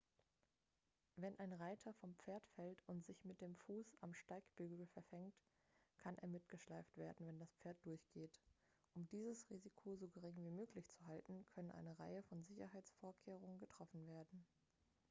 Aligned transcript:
wenn 1.15 1.37
ein 1.37 1.53
reiter 1.53 1.93
vom 1.93 2.15
pferd 2.15 2.43
fällt 2.55 2.81
und 2.87 3.05
sich 3.05 3.23
mit 3.23 3.39
dem 3.39 3.55
fuß 3.55 3.97
am 4.01 4.15
steigbügel 4.15 4.87
verfängt 4.87 5.35
kann 5.99 6.17
er 6.17 6.27
mitgeschleift 6.27 6.97
werden 6.97 7.27
wenn 7.27 7.37
das 7.37 7.53
pferd 7.57 7.77
durchgeht 7.85 8.39
um 8.95 9.05
dieses 9.09 9.47
risiko 9.51 9.95
so 9.95 10.07
gering 10.07 10.43
wie 10.43 10.49
möglich 10.49 10.89
zu 10.89 11.05
halten 11.05 11.45
können 11.53 11.69
eine 11.69 11.99
reihe 11.99 12.23
von 12.23 12.41
sicherheitsvorkehrungen 12.45 13.59
getroffen 13.59 14.07
werden 14.07 14.43